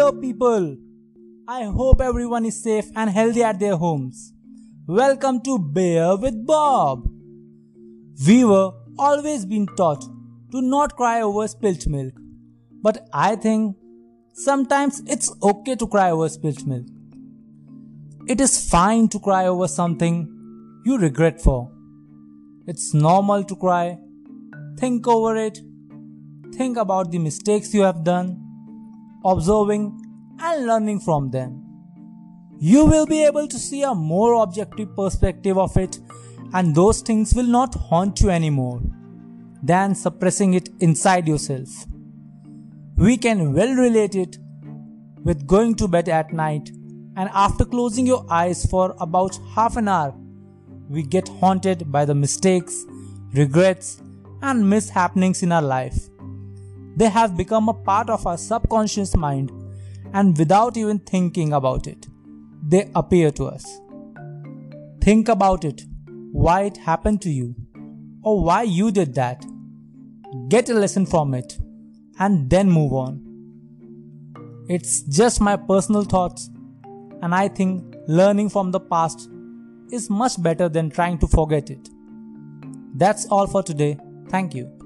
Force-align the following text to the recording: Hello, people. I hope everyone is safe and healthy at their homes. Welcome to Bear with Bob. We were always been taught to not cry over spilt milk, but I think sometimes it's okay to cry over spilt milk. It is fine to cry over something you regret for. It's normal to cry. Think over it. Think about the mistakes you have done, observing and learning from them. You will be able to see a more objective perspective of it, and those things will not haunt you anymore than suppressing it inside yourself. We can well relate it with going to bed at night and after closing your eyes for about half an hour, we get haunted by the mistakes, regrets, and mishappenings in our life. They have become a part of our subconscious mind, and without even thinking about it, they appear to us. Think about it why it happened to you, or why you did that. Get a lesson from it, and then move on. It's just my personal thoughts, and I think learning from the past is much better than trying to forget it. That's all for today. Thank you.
Hello, 0.00 0.12
people. 0.12 0.78
I 1.46 1.64
hope 1.64 2.00
everyone 2.00 2.46
is 2.46 2.62
safe 2.62 2.86
and 2.96 3.10
healthy 3.10 3.42
at 3.42 3.60
their 3.60 3.76
homes. 3.76 4.32
Welcome 4.86 5.42
to 5.42 5.58
Bear 5.58 6.16
with 6.16 6.46
Bob. 6.46 7.06
We 8.26 8.44
were 8.46 8.72
always 8.98 9.44
been 9.44 9.66
taught 9.76 10.00
to 10.52 10.62
not 10.62 10.96
cry 10.96 11.20
over 11.20 11.46
spilt 11.46 11.86
milk, 11.86 12.14
but 12.82 13.06
I 13.12 13.36
think 13.36 13.76
sometimes 14.32 15.02
it's 15.06 15.30
okay 15.42 15.76
to 15.76 15.86
cry 15.86 16.12
over 16.12 16.30
spilt 16.30 16.64
milk. 16.66 16.86
It 18.26 18.40
is 18.40 18.70
fine 18.70 19.06
to 19.08 19.20
cry 19.20 19.48
over 19.48 19.68
something 19.68 20.26
you 20.86 20.96
regret 20.96 21.42
for. 21.42 21.70
It's 22.66 22.94
normal 22.94 23.44
to 23.44 23.54
cry. 23.54 23.98
Think 24.78 25.06
over 25.06 25.36
it. 25.36 25.60
Think 26.54 26.78
about 26.78 27.10
the 27.10 27.18
mistakes 27.18 27.74
you 27.74 27.82
have 27.82 28.02
done, 28.02 28.46
observing 29.24 30.00
and 30.38 30.66
learning 30.66 31.00
from 31.00 31.30
them. 31.30 31.64
You 32.58 32.84
will 32.84 33.06
be 33.06 33.24
able 33.24 33.48
to 33.48 33.58
see 33.58 33.82
a 33.82 33.94
more 33.94 34.42
objective 34.42 34.94
perspective 34.94 35.56
of 35.56 35.76
it, 35.76 35.98
and 36.52 36.74
those 36.74 37.00
things 37.00 37.34
will 37.34 37.46
not 37.46 37.74
haunt 37.74 38.20
you 38.20 38.30
anymore 38.30 38.80
than 39.62 39.94
suppressing 39.94 40.54
it 40.54 40.68
inside 40.80 41.28
yourself. 41.28 41.68
We 42.96 43.16
can 43.16 43.52
well 43.52 43.74
relate 43.74 44.14
it 44.14 44.38
with 45.22 45.46
going 45.46 45.74
to 45.76 45.88
bed 45.88 46.08
at 46.08 46.32
night 46.32 46.70
and 47.16 47.28
after 47.34 47.64
closing 47.64 48.06
your 48.06 48.24
eyes 48.30 48.64
for 48.64 48.94
about 49.00 49.38
half 49.54 49.76
an 49.76 49.88
hour, 49.88 50.14
we 50.88 51.02
get 51.02 51.28
haunted 51.28 51.90
by 51.90 52.04
the 52.04 52.14
mistakes, 52.14 52.84
regrets, 53.34 54.00
and 54.42 54.64
mishappenings 54.64 55.42
in 55.42 55.52
our 55.52 55.62
life. 55.62 56.08
They 57.00 57.08
have 57.08 57.34
become 57.34 57.70
a 57.70 57.74
part 57.90 58.10
of 58.10 58.26
our 58.26 58.36
subconscious 58.36 59.16
mind, 59.16 59.50
and 60.12 60.36
without 60.36 60.76
even 60.76 60.98
thinking 60.98 61.54
about 61.58 61.86
it, 61.86 62.06
they 62.62 62.90
appear 62.94 63.30
to 63.38 63.46
us. 63.46 63.66
Think 65.00 65.30
about 65.30 65.64
it 65.64 65.82
why 66.32 66.64
it 66.64 66.76
happened 66.76 67.22
to 67.22 67.30
you, 67.30 67.54
or 68.22 68.44
why 68.44 68.62
you 68.78 68.90
did 68.90 69.14
that. 69.14 69.46
Get 70.48 70.68
a 70.68 70.74
lesson 70.74 71.06
from 71.06 71.32
it, 71.32 71.58
and 72.18 72.50
then 72.50 72.70
move 72.70 72.92
on. 72.92 73.22
It's 74.68 75.00
just 75.20 75.40
my 75.40 75.56
personal 75.56 76.04
thoughts, 76.04 76.50
and 77.22 77.34
I 77.34 77.48
think 77.48 77.96
learning 78.08 78.50
from 78.50 78.72
the 78.72 78.80
past 78.80 79.30
is 79.90 80.10
much 80.10 80.36
better 80.42 80.68
than 80.68 80.90
trying 80.90 81.18
to 81.20 81.28
forget 81.38 81.70
it. 81.70 81.88
That's 82.94 83.26
all 83.26 83.46
for 83.46 83.62
today. 83.62 83.96
Thank 84.28 84.54
you. 84.54 84.79